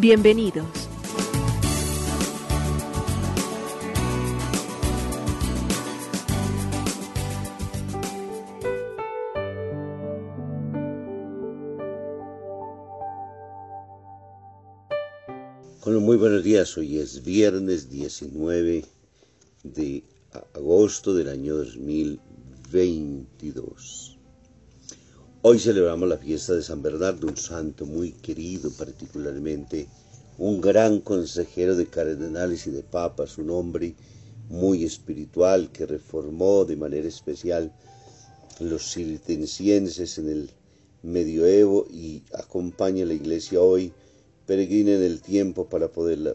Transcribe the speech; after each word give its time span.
Bienvenidos. 0.00 0.64
Bueno, 15.84 16.00
muy 16.00 16.16
buenos 16.16 16.44
días. 16.44 16.78
Hoy 16.78 16.98
es 16.98 17.24
viernes 17.24 17.90
19 17.90 18.84
de 19.64 20.04
agosto 20.54 21.12
del 21.12 21.28
año 21.28 21.56
2022. 21.56 24.17
Hoy 25.40 25.60
celebramos 25.60 26.08
la 26.08 26.18
fiesta 26.18 26.52
de 26.54 26.64
San 26.64 26.82
Bernardo, 26.82 27.28
un 27.28 27.36
santo 27.36 27.86
muy 27.86 28.10
querido, 28.10 28.72
particularmente 28.72 29.86
un 30.36 30.60
gran 30.60 30.98
consejero 30.98 31.76
de 31.76 31.86
cardenales 31.86 32.66
y 32.66 32.72
de 32.72 32.82
papas, 32.82 33.38
un 33.38 33.50
hombre 33.50 33.94
muy 34.48 34.82
espiritual 34.82 35.70
que 35.70 35.86
reformó 35.86 36.64
de 36.64 36.74
manera 36.74 37.06
especial 37.06 37.72
los 38.58 38.92
cistercienses 38.92 40.18
en 40.18 40.28
el 40.28 40.50
medioevo 41.04 41.86
y 41.88 42.24
acompaña 42.34 43.04
a 43.04 43.06
la 43.06 43.14
iglesia 43.14 43.60
hoy 43.60 43.92
peregrina 44.44 44.94
en 44.94 45.04
el 45.04 45.20
tiempo 45.20 45.68
para 45.68 45.86
poderla 45.86 46.34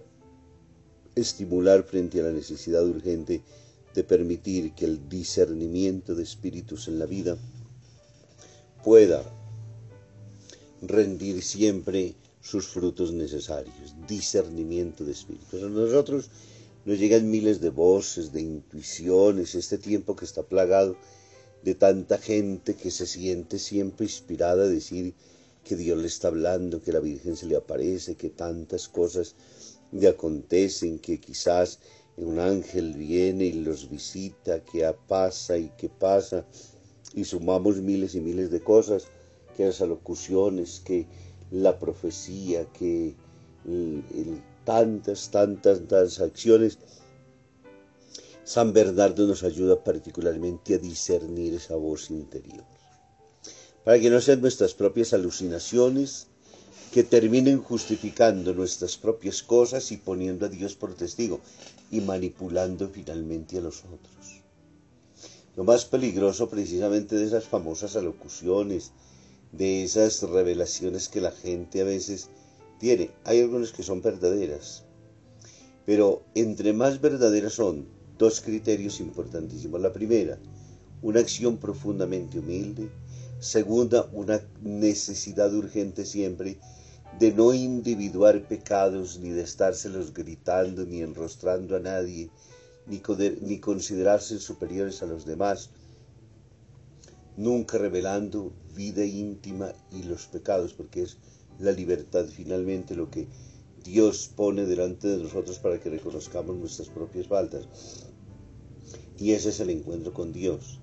estimular 1.13 1.83
frente 1.83 2.21
a 2.21 2.23
la 2.23 2.31
necesidad 2.31 2.87
urgente 2.87 3.41
de 3.93 4.03
permitir 4.05 4.71
que 4.71 4.85
el 4.85 5.09
discernimiento 5.09 6.15
de 6.15 6.23
espíritus 6.23 6.87
en 6.87 6.99
la 6.99 7.05
vida 7.05 7.37
pueda 8.83 9.23
rendir 10.81 11.41
siempre 11.41 12.15
sus 12.41 12.67
frutos 12.67 13.13
necesarios, 13.13 13.95
discernimiento 14.07 15.05
de 15.05 15.13
espíritus. 15.13 15.63
A 15.63 15.69
nosotros 15.69 16.29
nos 16.85 16.99
llegan 16.99 17.31
miles 17.31 17.61
de 17.61 17.69
voces, 17.69 18.33
de 18.33 18.41
intuiciones, 18.41 19.55
este 19.55 19.77
tiempo 19.77 20.15
que 20.15 20.25
está 20.25 20.43
plagado 20.43 20.97
de 21.63 21.75
tanta 21.75 22.17
gente 22.17 22.75
que 22.75 22.91
se 22.91 23.07
siente 23.07 23.57
siempre 23.57 24.05
inspirada 24.05 24.63
a 24.63 24.67
decir 24.67 25.13
que 25.63 25.77
Dios 25.77 25.97
le 25.97 26.07
está 26.07 26.27
hablando, 26.27 26.81
que 26.81 26.91
la 26.91 26.99
Virgen 26.99 27.37
se 27.37 27.45
le 27.45 27.55
aparece, 27.55 28.15
que 28.15 28.29
tantas 28.29 28.89
cosas 28.89 29.35
le 29.93 30.09
acontecen, 30.09 30.99
que 30.99 31.21
quizás 31.21 31.79
un 32.17 32.39
ángel 32.39 32.93
viene 32.93 33.45
y 33.45 33.53
los 33.53 33.89
visita, 33.89 34.63
que 34.65 34.93
pasa 35.07 35.57
y 35.57 35.69
que 35.77 35.87
pasa, 35.87 36.45
y 37.13 37.25
sumamos 37.25 37.77
miles 37.77 38.15
y 38.15 38.21
miles 38.21 38.51
de 38.51 38.61
cosas, 38.61 39.07
que 39.55 39.65
las 39.65 39.81
alocuciones, 39.81 40.81
que 40.83 41.05
la 41.51 41.79
profecía, 41.79 42.65
que 42.73 43.15
tantas, 44.65 45.29
tantas, 45.29 45.79
tantas 45.79 46.19
acciones. 46.19 46.79
San 48.43 48.73
Bernardo 48.73 49.25
nos 49.25 49.43
ayuda 49.43 49.83
particularmente 49.83 50.75
a 50.75 50.77
discernir 50.77 51.53
esa 51.53 51.75
voz 51.75 52.09
interior 52.09 52.65
para 53.83 53.99
que 53.99 54.09
no 54.09 54.21
sean 54.21 54.41
nuestras 54.41 54.73
propias 54.73 55.13
alucinaciones 55.13 56.27
que 56.93 57.03
terminen 57.03 57.61
justificando 57.61 58.53
nuestras 58.53 58.97
propias 58.97 59.41
cosas 59.41 59.91
y 59.91 59.97
poniendo 59.97 60.45
a 60.45 60.49
Dios 60.49 60.75
por 60.75 60.93
testigo 60.93 61.39
y 61.91 62.01
manipulando 62.01 62.87
finalmente 62.87 63.57
a 63.57 63.61
los 63.61 63.79
otros. 63.79 64.42
Lo 65.55 65.63
más 65.63 65.85
peligroso 65.85 66.49
precisamente 66.49 67.15
de 67.15 67.25
esas 67.25 67.45
famosas 67.45 67.95
alocuciones, 67.95 68.91
de 69.51 69.83
esas 69.83 70.23
revelaciones 70.23 71.09
que 71.09 71.21
la 71.21 71.31
gente 71.31 71.81
a 71.81 71.85
veces 71.85 72.29
tiene, 72.79 73.11
hay 73.23 73.41
algunas 73.41 73.71
que 73.71 73.83
son 73.83 74.01
verdaderas, 74.01 74.83
pero 75.85 76.23
entre 76.33 76.73
más 76.73 76.99
verdaderas 76.99 77.53
son 77.53 77.85
dos 78.17 78.41
criterios 78.41 78.99
importantísimos. 78.99 79.79
La 79.79 79.93
primera, 79.93 80.39
una 81.01 81.19
acción 81.19 81.57
profundamente 81.57 82.39
humilde, 82.39 82.89
Segunda, 83.43 84.09
una 84.13 84.41
necesidad 84.61 85.53
urgente 85.53 86.05
siempre 86.05 86.59
de 87.19 87.33
no 87.33 87.53
individuar 87.53 88.47
pecados, 88.47 89.19
ni 89.19 89.31
de 89.31 89.41
estárselos 89.41 90.13
gritando, 90.13 90.85
ni 90.85 91.01
enrostrando 91.01 91.75
a 91.75 91.81
nadie, 91.81 92.29
ni, 92.87 93.59
considerarse 93.59 94.39
superiores 94.39 95.01
a 95.03 95.05
los 95.05 95.25
demás, 95.25 95.71
nunca 97.37 97.77
revelando 97.77 98.53
vida 98.75 99.05
íntima 99.05 99.73
y 99.91 100.03
los 100.03 100.27
pecados, 100.27 100.73
porque 100.73 101.03
es 101.03 101.17
la 101.59 101.71
libertad 101.71 102.25
finalmente 102.25 102.95
lo 102.95 103.09
que 103.09 103.27
Dios 103.83 104.31
pone 104.35 104.65
delante 104.65 105.07
de 105.07 105.23
nosotros 105.23 105.59
para 105.59 105.79
que 105.79 105.89
reconozcamos 105.89 106.55
nuestras 106.55 106.89
propias 106.89 107.27
faltas. 107.27 107.67
Y 109.17 109.31
ese 109.31 109.49
es 109.49 109.59
el 109.59 109.69
encuentro 109.69 110.13
con 110.13 110.31
Dios 110.33 110.79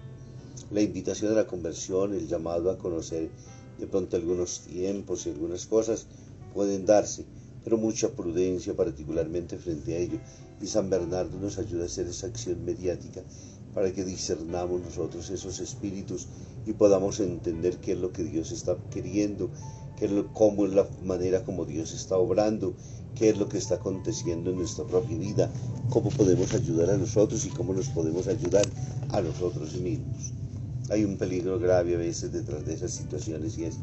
la 0.71 0.82
invitación 0.82 1.32
a 1.32 1.34
la 1.37 1.47
conversión, 1.47 2.15
el 2.15 2.28
llamado 2.28 2.71
a 2.71 2.78
conocer 2.78 3.31
de 3.78 3.87
pronto 3.87 4.17
algunos 4.17 4.61
tiempos 4.61 5.27
y 5.27 5.31
algunas 5.31 5.67
cosas 5.67 6.06
pueden 6.55 6.87
darse, 6.87 7.25
pero 7.65 7.77
mucha 7.77 8.11
prudencia 8.11 8.75
particularmente 8.75 9.59
frente 9.59 9.94
a 9.94 9.99
ello. 9.99 10.21
Y 10.60 10.66
San 10.66 10.91
Bernardo 10.91 11.38
nos 11.38 11.59
ayuda 11.59 11.84
a 11.84 11.87
hacer 11.87 12.06
esa 12.06 12.26
acción 12.26 12.65
mediática 12.65 13.22
para 13.75 13.93
que 13.93 14.04
discernamos 14.04 14.81
nosotros 14.81 15.31
esos 15.31 15.60
espíritus 15.60 16.26
y 16.66 16.72
podamos 16.72 17.21
entender 17.21 17.78
qué 17.78 17.93
es 17.93 17.98
lo 17.98 18.12
que 18.12 18.25
Dios 18.25 18.53
está 18.53 18.76
queriendo, 18.91 19.50
qué 19.97 20.06
es 20.06 20.10
lo, 20.10 20.32
cómo 20.32 20.66
es 20.66 20.72
la 20.72 20.87
manera 21.04 21.44
como 21.44 21.65
Dios 21.65 21.93
está 21.93 22.16
obrando, 22.16 22.75
qué 23.15 23.31
es 23.31 23.38
lo 23.38 23.49
que 23.49 23.59
está 23.59 23.76
aconteciendo 23.76 24.50
en 24.50 24.56
nuestra 24.56 24.84
propia 24.84 25.16
vida, 25.16 25.50
cómo 25.88 26.10
podemos 26.10 26.53
ayudar 26.54 26.91
a 26.91 26.97
nosotros 26.97 27.44
y 27.47 27.50
cómo 27.50 27.72
nos 27.72 27.88
podemos 27.88 28.26
ayudar 28.26 28.66
a 29.10 29.20
nosotros 29.20 29.75
mismos. 29.75 30.32
Hay 30.91 31.04
un 31.04 31.16
peligro 31.16 31.59
grave 31.59 31.94
a 31.94 31.99
veces 31.99 32.32
detrás 32.32 32.65
de 32.65 32.75
esas 32.75 32.93
situaciones 32.93 33.56
y 33.59 33.65
es 33.65 33.76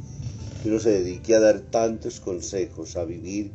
que 0.62 0.70
uno 0.70 0.80
se 0.80 0.92
dedique 0.92 1.36
a 1.36 1.40
dar 1.40 1.60
tantos 1.60 2.20
consejos, 2.20 2.98
a 2.98 3.06
vivir 3.06 3.52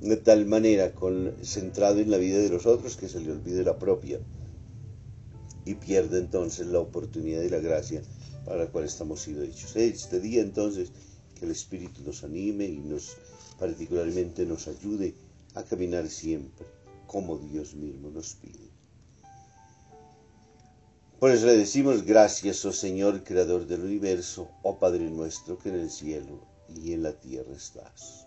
de 0.00 0.16
tal 0.16 0.46
manera 0.46 0.94
con, 0.94 1.34
centrado 1.42 2.00
en 2.00 2.10
la 2.10 2.18
vida 2.18 2.38
de 2.38 2.50
los 2.50 2.66
otros 2.66 2.96
que 2.96 3.08
se 3.08 3.20
le 3.20 3.32
olvide 3.32 3.64
la 3.64 3.78
propia 3.78 4.20
y 5.64 5.74
pierde 5.74 6.18
entonces 6.18 6.66
la 6.66 6.80
oportunidad 6.80 7.42
y 7.42 7.48
la 7.48 7.58
gracia 7.58 8.02
para 8.44 8.64
la 8.64 8.66
cual 8.66 8.84
estamos 8.84 9.20
sido 9.20 9.42
hechos. 9.42 9.74
Este 9.74 10.20
día 10.20 10.42
entonces 10.42 10.92
que 11.34 11.44
el 11.44 11.50
Espíritu 11.50 12.02
nos 12.02 12.22
anime 12.24 12.66
y 12.66 12.78
nos 12.78 13.16
particularmente 13.58 14.46
nos 14.46 14.68
ayude 14.68 15.14
a 15.54 15.62
caminar 15.62 16.08
siempre 16.08 16.66
como 17.06 17.38
Dios 17.38 17.74
mismo 17.74 18.10
nos 18.10 18.34
pide. 18.34 18.70
Por 21.18 21.30
eso 21.30 21.46
le 21.46 21.56
decimos 21.56 22.04
gracias, 22.04 22.64
oh 22.66 22.72
Señor, 22.72 23.24
Creador 23.24 23.66
del 23.66 23.80
universo, 23.80 24.50
oh 24.62 24.78
Padre 24.78 25.08
nuestro 25.10 25.58
que 25.58 25.70
en 25.70 25.76
el 25.76 25.90
cielo 25.90 26.40
y 26.68 26.92
en 26.92 27.02
la 27.02 27.18
tierra 27.18 27.54
estás. 27.56 28.26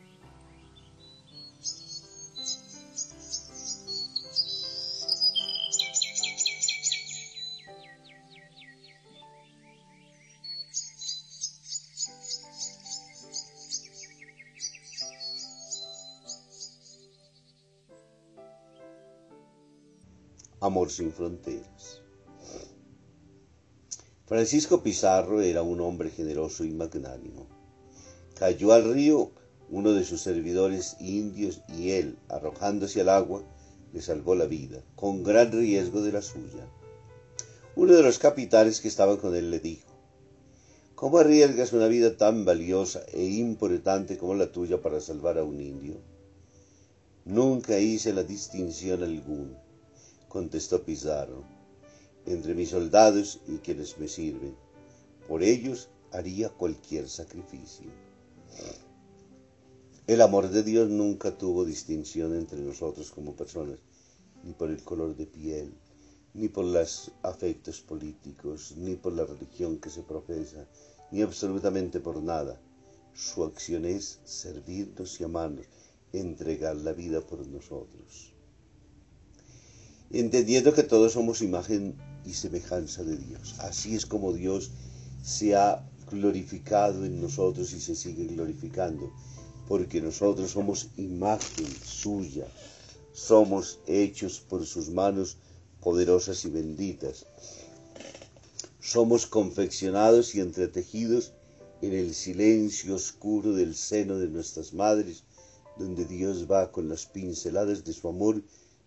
Amor 20.63 20.91
sin 20.91 21.11
fronteras. 21.11 22.03
Francisco 24.27 24.83
Pizarro 24.83 25.41
era 25.41 25.63
un 25.63 25.81
hombre 25.81 26.11
generoso 26.11 26.63
y 26.63 26.69
magnánimo. 26.69 27.47
Cayó 28.35 28.71
al 28.71 28.93
río 28.93 29.31
uno 29.71 29.93
de 29.93 30.03
sus 30.03 30.21
servidores 30.21 30.97
indios 30.99 31.63
y 31.67 31.93
él, 31.93 32.15
arrojándose 32.29 33.01
al 33.01 33.09
agua, 33.09 33.41
le 33.91 34.03
salvó 34.03 34.35
la 34.35 34.45
vida, 34.45 34.83
con 34.95 35.23
gran 35.23 35.51
riesgo 35.51 36.03
de 36.03 36.11
la 36.11 36.21
suya. 36.21 36.69
Uno 37.75 37.93
de 37.93 38.03
los 38.03 38.19
capitanes 38.19 38.81
que 38.81 38.87
estaban 38.87 39.17
con 39.17 39.35
él 39.35 39.49
le 39.49 39.59
dijo, 39.59 39.89
¿Cómo 40.93 41.17
arriesgas 41.17 41.73
una 41.73 41.87
vida 41.87 42.17
tan 42.17 42.45
valiosa 42.45 43.01
e 43.11 43.25
importante 43.25 44.19
como 44.19 44.35
la 44.35 44.51
tuya 44.51 44.79
para 44.79 45.01
salvar 45.01 45.39
a 45.39 45.43
un 45.43 45.59
indio? 45.59 45.95
Nunca 47.25 47.79
hice 47.79 48.13
la 48.13 48.21
distinción 48.21 49.01
alguna 49.01 49.70
contestó 50.31 50.81
Pizarro, 50.85 51.43
entre 52.25 52.55
mis 52.55 52.69
soldados 52.69 53.41
y 53.47 53.57
quienes 53.57 53.97
me 53.97 54.07
sirven. 54.07 54.55
Por 55.27 55.43
ellos 55.43 55.89
haría 56.13 56.47
cualquier 56.47 57.09
sacrificio. 57.09 57.91
El 60.07 60.21
amor 60.21 60.49
de 60.49 60.63
Dios 60.63 60.89
nunca 60.89 61.37
tuvo 61.37 61.65
distinción 61.65 62.33
entre 62.33 62.61
nosotros 62.61 63.11
como 63.11 63.35
personas, 63.35 63.79
ni 64.45 64.53
por 64.53 64.71
el 64.71 64.81
color 64.83 65.17
de 65.17 65.25
piel, 65.25 65.73
ni 66.33 66.47
por 66.47 66.63
los 66.63 67.11
afectos 67.23 67.81
políticos, 67.81 68.75
ni 68.77 68.95
por 68.95 69.11
la 69.11 69.25
religión 69.25 69.79
que 69.81 69.89
se 69.89 70.01
profesa, 70.01 70.65
ni 71.11 71.21
absolutamente 71.21 71.99
por 71.99 72.23
nada. 72.23 72.57
Su 73.13 73.43
acción 73.43 73.83
es 73.83 74.21
servirnos 74.23 75.19
y 75.19 75.25
amarnos, 75.25 75.65
entregar 76.13 76.77
la 76.77 76.93
vida 76.93 77.19
por 77.19 77.45
nosotros 77.45 78.30
entendiendo 80.13 80.73
que 80.73 80.83
todos 80.83 81.13
somos 81.13 81.41
imagen 81.41 81.95
y 82.25 82.33
semejanza 82.33 83.03
de 83.03 83.17
Dios. 83.17 83.55
Así 83.59 83.95
es 83.95 84.05
como 84.05 84.33
Dios 84.33 84.71
se 85.23 85.55
ha 85.55 85.87
glorificado 86.09 87.05
en 87.05 87.21
nosotros 87.21 87.71
y 87.73 87.79
se 87.79 87.95
sigue 87.95 88.25
glorificando, 88.25 89.11
porque 89.67 90.01
nosotros 90.01 90.51
somos 90.51 90.89
imagen 90.97 91.67
suya, 91.83 92.45
somos 93.13 93.79
hechos 93.87 94.39
por 94.39 94.65
sus 94.65 94.89
manos 94.89 95.37
poderosas 95.79 96.43
y 96.45 96.49
benditas. 96.49 97.25
Somos 98.81 99.25
confeccionados 99.27 100.35
y 100.35 100.41
entretejidos 100.41 101.33
en 101.81 101.93
el 101.93 102.13
silencio 102.13 102.95
oscuro 102.95 103.53
del 103.53 103.75
seno 103.75 104.17
de 104.17 104.27
nuestras 104.27 104.73
madres, 104.73 105.23
donde 105.77 106.05
Dios 106.05 106.51
va 106.51 106.71
con 106.71 106.89
las 106.89 107.05
pinceladas 107.05 107.85
de 107.85 107.93
su 107.93 108.07
amor 108.09 108.43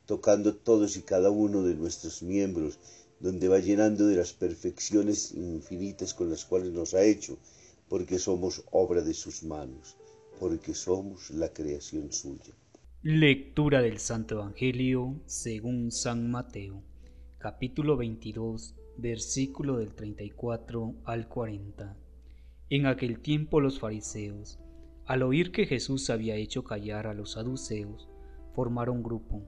tocando 0.06 0.55
todos 0.55 0.97
y 0.97 1.03
cada 1.03 1.31
uno 1.31 1.62
de 1.62 1.75
nuestros 1.75 2.23
miembros, 2.23 2.79
donde 3.21 3.49
va 3.49 3.59
llenando 3.59 4.06
de 4.06 4.17
las 4.17 4.33
perfecciones 4.33 5.33
infinitas 5.33 6.12
con 6.12 6.29
las 6.31 6.45
cuales 6.45 6.73
nos 6.73 6.95
ha 6.95 7.03
hecho, 7.03 7.39
porque 7.89 8.19
somos 8.19 8.65
obra 8.71 9.03
de 9.03 9.15
sus 9.15 9.43
manos, 9.43 9.97
porque 10.39 10.75
somos 10.75 11.31
la 11.31 11.53
creación 11.53 12.12
suya. 12.12 12.53
Lectura 13.03 13.83
del 13.83 13.99
Santo 13.99 14.37
Evangelio 14.37 15.21
según 15.27 15.91
San 15.91 16.31
Mateo, 16.31 16.83
capítulo 17.39 17.97
22, 17.97 18.75
versículo 18.97 19.79
del 19.79 19.95
34 19.95 20.95
al 21.05 21.29
40. 21.29 21.97
En 22.71 22.87
aquel 22.87 23.21
tiempo 23.21 23.61
los 23.61 23.79
fariseos, 23.79 24.59
al 25.07 25.23
oír 25.23 25.53
que 25.53 25.67
Jesús 25.67 26.09
había 26.11 26.37
hecho 26.37 26.65
callar 26.65 27.07
a 27.07 27.15
los 27.15 27.33
saduceos, 27.33 28.09
formaron 28.55 29.03
grupo 29.03 29.43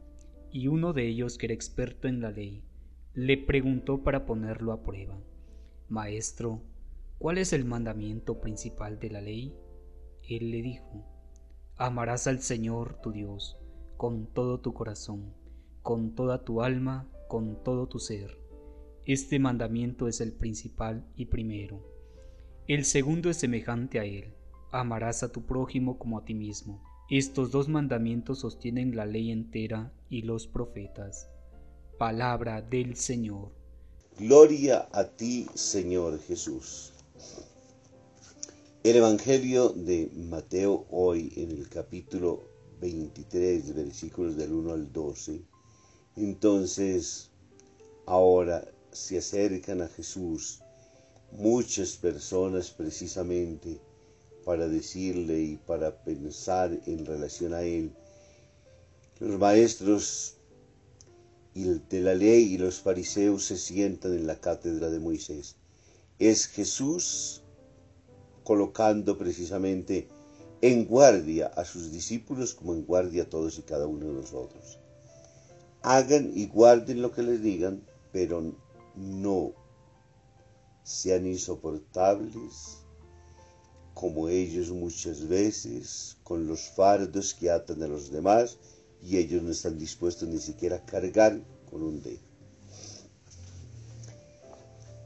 y 0.56 0.68
uno 0.68 0.94
de 0.94 1.06
ellos, 1.06 1.36
que 1.36 1.44
era 1.44 1.54
experto 1.54 2.08
en 2.08 2.22
la 2.22 2.30
ley, 2.30 2.64
le 3.12 3.36
preguntó 3.36 4.02
para 4.02 4.24
ponerlo 4.24 4.72
a 4.72 4.82
prueba, 4.82 5.20
Maestro, 5.90 6.62
¿cuál 7.18 7.36
es 7.36 7.52
el 7.52 7.66
mandamiento 7.66 8.40
principal 8.40 8.98
de 8.98 9.10
la 9.10 9.20
ley? 9.20 9.54
Él 10.26 10.50
le 10.50 10.62
dijo, 10.62 11.04
Amarás 11.76 12.26
al 12.26 12.40
Señor 12.40 12.98
tu 13.02 13.12
Dios 13.12 13.60
con 13.98 14.28
todo 14.32 14.60
tu 14.60 14.72
corazón, 14.72 15.34
con 15.82 16.14
toda 16.14 16.42
tu 16.42 16.62
alma, 16.62 17.06
con 17.28 17.62
todo 17.62 17.86
tu 17.86 17.98
ser. 17.98 18.40
Este 19.04 19.38
mandamiento 19.38 20.08
es 20.08 20.22
el 20.22 20.32
principal 20.32 21.06
y 21.16 21.26
primero. 21.26 21.82
El 22.66 22.86
segundo 22.86 23.28
es 23.28 23.36
semejante 23.36 24.00
a 24.00 24.06
él, 24.06 24.32
amarás 24.72 25.22
a 25.22 25.30
tu 25.30 25.44
prójimo 25.44 25.98
como 25.98 26.16
a 26.16 26.24
ti 26.24 26.32
mismo. 26.32 26.82
Estos 27.08 27.52
dos 27.52 27.68
mandamientos 27.68 28.40
sostienen 28.40 28.96
la 28.96 29.06
ley 29.06 29.30
entera 29.30 29.92
y 30.10 30.22
los 30.22 30.48
profetas. 30.48 31.28
Palabra 31.98 32.62
del 32.62 32.96
Señor. 32.96 33.52
Gloria 34.18 34.88
a 34.90 35.04
ti, 35.04 35.46
Señor 35.54 36.20
Jesús. 36.22 36.94
El 38.82 38.96
Evangelio 38.96 39.68
de 39.68 40.10
Mateo 40.16 40.84
hoy 40.90 41.32
en 41.36 41.52
el 41.52 41.68
capítulo 41.68 42.42
23, 42.80 43.72
versículos 43.76 44.36
del 44.36 44.52
1 44.52 44.72
al 44.72 44.92
12. 44.92 45.42
Entonces, 46.16 47.30
ahora 48.06 48.66
se 48.90 49.18
acercan 49.18 49.80
a 49.80 49.86
Jesús 49.86 50.60
muchas 51.30 51.96
personas 51.98 52.72
precisamente 52.72 53.80
para 54.46 54.68
decirle 54.68 55.40
y 55.40 55.56
para 55.56 56.04
pensar 56.04 56.70
en 56.86 57.04
relación 57.04 57.52
a 57.52 57.62
Él. 57.62 57.92
Los 59.18 59.40
maestros 59.40 60.36
de 61.52 62.00
la 62.00 62.14
ley 62.14 62.54
y 62.54 62.58
los 62.58 62.78
fariseos 62.78 63.42
se 63.42 63.56
sientan 63.56 64.14
en 64.14 64.28
la 64.28 64.40
cátedra 64.40 64.88
de 64.88 65.00
Moisés. 65.00 65.56
Es 66.20 66.46
Jesús 66.46 67.42
colocando 68.44 69.18
precisamente 69.18 70.06
en 70.60 70.84
guardia 70.84 71.48
a 71.48 71.64
sus 71.64 71.90
discípulos 71.90 72.54
como 72.54 72.74
en 72.74 72.84
guardia 72.84 73.24
a 73.24 73.28
todos 73.28 73.58
y 73.58 73.62
cada 73.62 73.88
uno 73.88 74.06
de 74.06 74.12
nosotros. 74.12 74.78
Hagan 75.82 76.30
y 76.32 76.46
guarden 76.46 77.02
lo 77.02 77.10
que 77.10 77.24
les 77.24 77.42
digan, 77.42 77.84
pero 78.12 78.54
no 78.94 79.54
sean 80.84 81.26
insoportables, 81.26 82.85
como 83.96 84.28
ellos 84.28 84.68
muchas 84.68 85.26
veces, 85.26 86.18
con 86.22 86.46
los 86.46 86.68
fardos 86.68 87.32
que 87.32 87.50
atan 87.50 87.82
a 87.82 87.88
los 87.88 88.10
demás, 88.10 88.58
y 89.02 89.16
ellos 89.16 89.42
no 89.42 89.50
están 89.50 89.78
dispuestos 89.78 90.28
ni 90.28 90.38
siquiera 90.38 90.76
a 90.76 90.84
cargar 90.84 91.40
con 91.70 91.82
un 91.82 92.02
dedo. 92.02 92.20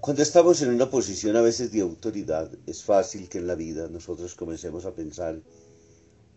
Cuando 0.00 0.24
estamos 0.24 0.60
en 0.62 0.70
una 0.70 0.90
posición 0.90 1.36
a 1.36 1.40
veces 1.40 1.70
de 1.70 1.82
autoridad, 1.82 2.50
es 2.66 2.82
fácil 2.82 3.28
que 3.28 3.38
en 3.38 3.46
la 3.46 3.54
vida 3.54 3.86
nosotros 3.86 4.34
comencemos 4.34 4.84
a 4.84 4.92
pensar 4.92 5.40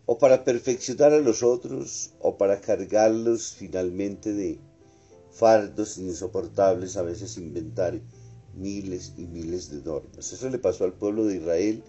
o 0.06 0.16
para 0.16 0.44
perfeccionar 0.44 1.12
a 1.12 1.18
los 1.18 1.42
otros 1.42 2.12
o 2.20 2.38
para 2.38 2.60
cargarlos 2.60 3.52
finalmente 3.58 4.32
de 4.32 4.60
fardos 5.32 5.98
insoportables, 5.98 6.96
a 6.96 7.02
veces 7.02 7.36
inventar 7.36 8.00
miles 8.54 9.14
y 9.16 9.22
miles 9.22 9.72
de 9.72 9.82
normas. 9.82 10.32
Eso 10.32 10.48
le 10.50 10.60
pasó 10.60 10.84
al 10.84 10.92
pueblo 10.92 11.24
de 11.24 11.38
Israel 11.38 11.82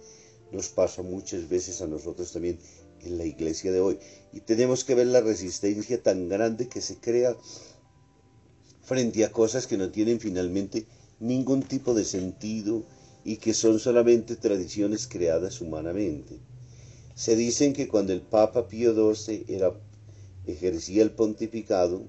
nos 0.52 0.70
pasa 0.70 1.02
muchas 1.02 1.50
veces 1.50 1.82
a 1.82 1.88
nosotros 1.88 2.32
también 2.32 2.60
en 3.02 3.18
la 3.18 3.26
iglesia 3.26 3.72
de 3.72 3.80
hoy. 3.80 4.00
Y 4.34 4.42
tenemos 4.42 4.84
que 4.84 4.96
ver 4.96 5.08
la 5.08 5.22
resistencia 5.22 6.02
tan 6.02 6.30
grande 6.30 6.68
que 6.68 6.82
se 6.82 6.98
crea 6.98 7.36
frente 8.84 9.26
a 9.26 9.32
cosas 9.32 9.68
que 9.68 9.78
no 9.78 9.90
tienen 9.92 10.20
finalmente 10.20 10.86
ningún 11.20 11.64
tipo 11.64 11.94
de 11.94 12.06
sentido 12.06 12.84
y 13.24 13.38
que 13.38 13.54
son 13.54 13.80
solamente 13.80 14.36
tradiciones 14.36 15.08
creadas 15.08 15.62
humanamente. 15.62 16.40
Se 17.16 17.36
dicen 17.36 17.74
que 17.74 17.88
cuando 17.88 18.14
el 18.14 18.22
Papa 18.22 18.68
Pío 18.68 18.94
XII 19.16 19.46
era, 19.48 19.74
ejercía 20.46 21.02
el 21.02 21.12
pontificado, 21.12 22.04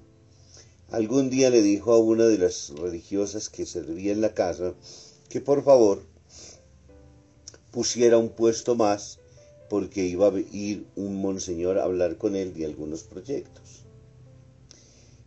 algún 0.91 1.29
día 1.29 1.49
le 1.49 1.61
dijo 1.61 1.93
a 1.93 1.97
una 1.97 2.27
de 2.27 2.37
las 2.37 2.69
religiosas 2.69 3.49
que 3.49 3.65
servía 3.65 4.11
en 4.11 4.21
la 4.21 4.33
casa 4.33 4.73
que 5.29 5.41
por 5.41 5.63
favor 5.63 6.03
pusiera 7.77 8.17
un 8.17 8.29
puesto 8.29 8.73
más 8.73 9.19
porque 9.69 10.03
iba 10.03 10.29
a 10.29 10.39
ir 10.51 10.87
un 10.95 11.21
monseñor 11.21 11.77
a 11.77 11.83
hablar 11.83 12.17
con 12.17 12.35
él 12.35 12.55
de 12.55 12.65
algunos 12.65 13.03
proyectos. 13.03 13.85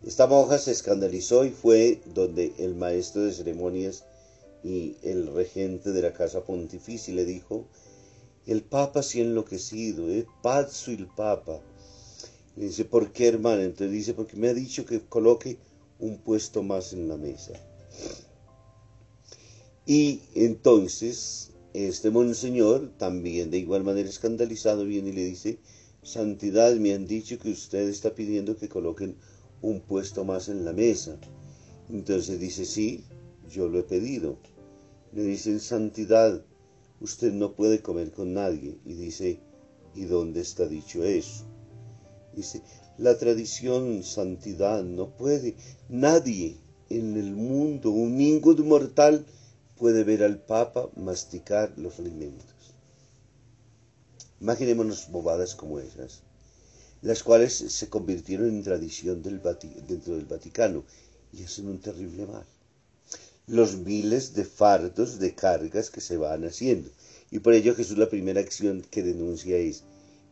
Esta 0.05 0.27
monja 0.27 0.57
se 0.57 0.71
escandalizó 0.71 1.45
y 1.45 1.51
fue 1.51 2.01
donde 2.13 2.51
el 2.57 2.75
maestro 2.75 3.21
de 3.21 3.31
ceremonias 3.31 4.03
y 4.65 4.97
el 5.01 5.33
regente 5.33 5.93
de 5.93 6.01
la 6.01 6.11
casa 6.11 6.43
pontificia 6.43 7.13
le 7.13 7.23
dijo, 7.23 7.67
el 8.45 8.63
papa 8.63 9.01
se 9.01 9.19
ha 9.19 9.21
enloquecido, 9.23 10.09
es 10.09 10.25
pazzo 10.43 10.91
el 10.91 11.07
papa. 11.07 11.61
Le 12.57 12.65
dice, 12.65 12.83
¿por 12.83 13.13
qué 13.13 13.29
hermano? 13.29 13.61
Entonces 13.61 13.93
dice, 13.93 14.13
porque 14.13 14.35
me 14.35 14.49
ha 14.49 14.53
dicho 14.53 14.85
que 14.85 14.99
coloque 14.99 15.57
un 15.99 16.17
puesto 16.17 16.63
más 16.63 16.91
en 16.91 17.07
la 17.07 17.15
mesa. 17.15 17.53
Y 19.85 20.19
entonces 20.35 21.50
este 21.73 22.09
monseñor, 22.09 22.91
también 22.97 23.51
de 23.51 23.59
igual 23.59 23.83
manera 23.83 24.09
escandalizado, 24.09 24.85
viene 24.85 25.09
y 25.09 25.13
le 25.13 25.25
dice, 25.25 25.59
Santidad, 26.03 26.75
me 26.75 26.93
han 26.93 27.05
dicho 27.05 27.37
que 27.37 27.51
usted 27.51 27.87
está 27.87 28.15
pidiendo 28.15 28.57
que 28.57 28.69
coloquen 28.69 29.15
un 29.61 29.81
puesto 29.81 30.25
más 30.25 30.49
en 30.49 30.65
la 30.65 30.73
mesa. 30.73 31.19
Entonces 31.89 32.39
dice, 32.39 32.65
sí, 32.65 33.03
yo 33.49 33.67
lo 33.67 33.79
he 33.79 33.83
pedido. 33.83 34.37
Le 35.13 35.23
dicen, 35.23 35.59
Santidad, 35.59 36.43
usted 36.99 37.33
no 37.33 37.53
puede 37.53 37.81
comer 37.81 38.11
con 38.11 38.33
nadie. 38.33 38.77
Y 38.85 38.93
dice, 38.93 39.39
¿y 39.95 40.05
dónde 40.05 40.41
está 40.41 40.67
dicho 40.67 41.03
eso? 41.03 41.45
Dice, 42.35 42.61
la 42.97 43.17
tradición, 43.17 44.03
santidad, 44.03 44.83
no 44.83 45.09
puede. 45.17 45.55
Nadie 45.89 46.57
en 46.89 47.17
el 47.17 47.35
mundo, 47.35 47.91
un 47.91 48.17
ningún 48.17 48.67
mortal, 48.67 49.25
puede 49.81 50.03
ver 50.03 50.21
al 50.21 50.37
Papa 50.37 50.91
masticar 50.95 51.73
los 51.75 51.97
alimentos. 51.97 52.45
Imaginémonos 54.39 55.09
bobadas 55.09 55.55
como 55.55 55.79
esas, 55.79 56.21
las 57.01 57.23
cuales 57.23 57.55
se 57.55 57.89
convirtieron 57.89 58.49
en 58.49 58.61
tradición 58.61 59.23
dentro 59.23 60.15
del 60.15 60.25
Vaticano 60.27 60.83
y 61.33 61.43
hacen 61.45 61.67
un 61.67 61.79
terrible 61.79 62.27
mal. 62.27 62.45
Los 63.47 63.75
miles 63.75 64.35
de 64.35 64.45
fardos 64.45 65.17
de 65.17 65.33
cargas 65.33 65.89
que 65.89 65.99
se 65.99 66.15
van 66.15 66.45
haciendo. 66.45 66.91
Y 67.31 67.39
por 67.39 67.55
ello 67.55 67.73
Jesús 67.73 67.97
la 67.97 68.07
primera 68.07 68.39
acción 68.39 68.83
que 68.83 69.01
denuncia 69.01 69.57
es 69.57 69.83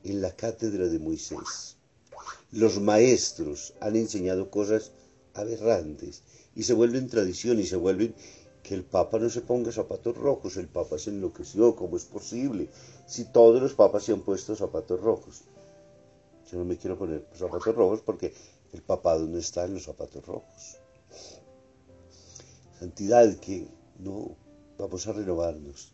en 0.04 0.22
la 0.22 0.36
cátedra 0.36 0.86
de 0.90 1.00
Moisés. 1.00 1.76
Los 2.52 2.80
maestros 2.80 3.74
han 3.80 3.96
enseñado 3.96 4.52
cosas 4.52 4.92
aberrantes 5.34 6.22
y 6.56 6.64
se 6.64 6.74
vuelven 6.74 7.10
tradición 7.10 7.60
y 7.60 7.66
se 7.66 7.78
vuelven 7.78 8.14
que 8.70 8.76
el 8.76 8.84
Papa 8.84 9.18
no 9.18 9.32
se 9.32 9.42
ponga 9.42 9.72
zapatos 9.72 10.16
rojos, 10.16 10.56
el 10.58 10.68
Papa 10.68 11.00
se 11.00 11.10
enloqueció, 11.10 11.76
¿cómo 11.76 11.98
es 11.98 12.06
posible? 12.06 12.70
Si 13.08 13.26
todos 13.26 13.60
los 13.60 13.74
papas 13.74 14.04
se 14.04 14.12
han 14.12 14.22
puesto 14.22 14.56
zapatos 14.56 15.02
rojos. 15.02 15.42
Yo 16.52 16.60
no 16.60 16.66
me 16.66 16.78
quiero 16.78 16.96
poner 16.96 17.26
zapatos 17.34 17.76
rojos 17.76 18.02
porque 18.06 18.32
el 18.72 18.84
papado 18.84 19.26
no 19.26 19.40
está 19.40 19.66
en 19.66 19.74
los 19.74 19.86
zapatos 19.86 20.24
rojos. 20.24 20.78
Santidad 22.78 23.40
que 23.40 23.68
no, 23.98 24.38
vamos 24.78 25.08
a 25.08 25.14
renovarnos. 25.14 25.92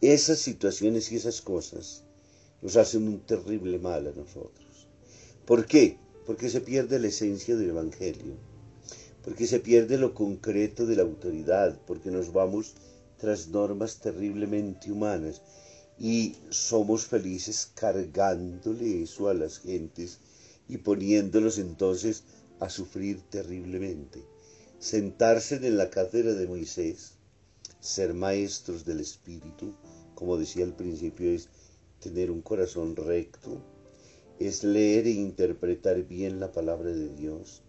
Esas 0.00 0.40
situaciones 0.40 1.12
y 1.12 1.16
esas 1.16 1.40
cosas 1.40 2.02
nos 2.60 2.76
hacen 2.76 3.06
un 3.06 3.20
terrible 3.20 3.78
mal 3.78 4.08
a 4.08 4.10
nosotros. 4.10 4.88
¿Por 5.46 5.64
qué? 5.64 5.96
Porque 6.26 6.48
se 6.48 6.60
pierde 6.60 6.98
la 6.98 7.06
esencia 7.06 7.54
del 7.54 7.70
Evangelio, 7.70 8.34
porque 9.22 9.46
se 9.46 9.60
pierde 9.60 9.98
lo 9.98 10.14
concreto 10.14 10.86
de 10.86 10.96
la 10.96 11.02
autoridad, 11.02 11.78
porque 11.86 12.10
nos 12.10 12.32
vamos 12.32 12.74
tras 13.18 13.48
normas 13.48 14.00
terriblemente 14.00 14.90
humanas 14.90 15.42
y 15.98 16.34
somos 16.48 17.04
felices 17.04 17.70
cargándole 17.74 19.02
eso 19.02 19.28
a 19.28 19.34
las 19.34 19.58
gentes 19.58 20.18
y 20.68 20.78
poniéndolos 20.78 21.58
entonces 21.58 22.24
a 22.58 22.70
sufrir 22.70 23.20
terriblemente. 23.28 24.24
Sentarse 24.78 25.56
en 25.56 25.76
la 25.76 25.90
cátedra 25.90 26.32
de 26.32 26.46
Moisés, 26.46 27.12
ser 27.80 28.14
maestros 28.14 28.86
del 28.86 29.00
Espíritu, 29.00 29.74
como 30.14 30.38
decía 30.38 30.64
al 30.64 30.74
principio, 30.74 31.30
es 31.30 31.48
tener 31.98 32.30
un 32.30 32.40
corazón 32.40 32.96
recto, 32.96 33.60
es 34.38 34.64
leer 34.64 35.06
e 35.06 35.10
interpretar 35.10 36.02
bien 36.04 36.40
la 36.40 36.50
palabra 36.50 36.90
de 36.90 37.14
Dios, 37.14 37.62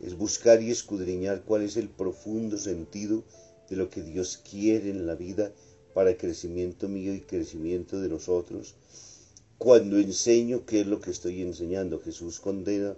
es 0.00 0.16
buscar 0.16 0.62
y 0.62 0.70
escudriñar 0.70 1.42
cuál 1.44 1.62
es 1.62 1.76
el 1.76 1.88
profundo 1.88 2.56
sentido 2.58 3.24
de 3.68 3.76
lo 3.76 3.90
que 3.90 4.02
Dios 4.02 4.38
quiere 4.48 4.90
en 4.90 5.06
la 5.06 5.14
vida 5.14 5.52
para 5.94 6.16
crecimiento 6.16 6.88
mío 6.88 7.14
y 7.14 7.20
crecimiento 7.20 8.00
de 8.00 8.08
nosotros. 8.08 8.74
Cuando 9.58 9.98
enseño, 9.98 10.64
¿qué 10.64 10.82
es 10.82 10.86
lo 10.86 11.00
que 11.00 11.10
estoy 11.10 11.42
enseñando? 11.42 12.00
Jesús 12.00 12.38
condena 12.38 12.96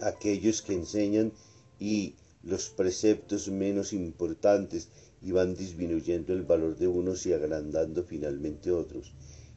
a 0.00 0.08
aquellos 0.08 0.62
que 0.62 0.74
enseñan 0.74 1.32
y 1.80 2.14
los 2.44 2.70
preceptos 2.70 3.48
menos 3.48 3.92
importantes 3.92 4.88
y 5.20 5.32
van 5.32 5.54
disminuyendo 5.54 6.32
el 6.32 6.42
valor 6.42 6.76
de 6.76 6.88
unos 6.88 7.26
y 7.26 7.32
agrandando 7.32 8.04
finalmente 8.04 8.70
otros. 8.70 9.12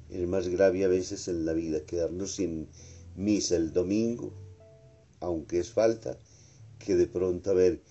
Es 0.10 0.27
más 0.27 0.48
grave 0.48 0.84
a 0.84 0.88
veces 0.88 1.27
en 1.27 1.46
la 1.46 1.53
vida 1.53 1.86
quedarnos 1.86 2.36
sin 2.36 2.67
misa 3.15 3.55
el 3.55 3.74
domingo, 3.74 4.34
aunque 5.19 5.60
es 5.60 5.72
falta, 5.72 6.17
que 6.79 6.95
de 6.95 7.07
pronto 7.07 7.51
haber 7.51 7.81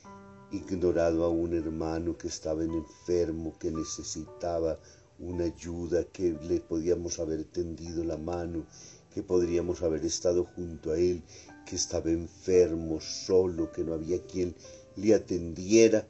ignorado 0.50 1.24
a 1.24 1.28
un 1.28 1.54
hermano 1.54 2.16
que 2.16 2.28
estaba 2.28 2.62
enfermo, 2.62 3.58
que 3.58 3.70
necesitaba 3.70 4.78
una 5.18 5.44
ayuda, 5.44 6.04
que 6.04 6.36
le 6.48 6.60
podíamos 6.60 7.18
haber 7.18 7.44
tendido 7.44 8.04
la 8.04 8.16
mano, 8.16 8.66
que 9.12 9.22
podríamos 9.22 9.82
haber 9.82 10.04
estado 10.04 10.44
junto 10.44 10.92
a 10.92 10.98
él, 10.98 11.22
que 11.66 11.76
estaba 11.76 12.10
enfermo, 12.10 13.00
solo, 13.00 13.72
que 13.72 13.84
no 13.84 13.94
había 13.94 14.24
quien 14.26 14.54
le 14.96 15.14
atendiera 15.14 16.06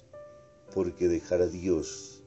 porque 0.74 1.08
dejar 1.08 1.42
a 1.42 1.46
Dios 1.46 2.22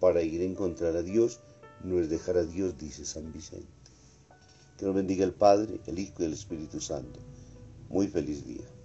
para 0.00 0.22
ir 0.22 0.40
a 0.42 0.44
encontrar 0.44 0.96
a 0.96 1.02
Dios 1.02 1.40
no 1.82 2.00
es 2.00 2.08
dejar 2.08 2.36
a 2.36 2.44
Dios, 2.44 2.76
dice 2.78 3.04
San 3.04 3.32
Vicente. 3.32 3.66
Que 4.78 4.84
nos 4.84 4.94
bendiga 4.94 5.24
el 5.24 5.32
Padre, 5.32 5.80
el 5.86 5.98
Hijo 5.98 6.22
y 6.22 6.26
el 6.26 6.32
Espíritu 6.32 6.80
Santo. 6.80 7.20
Muy 7.88 8.08
feliz 8.08 8.44
día. 8.44 8.75